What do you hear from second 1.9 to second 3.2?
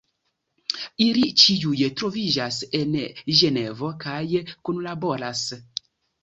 troviĝas en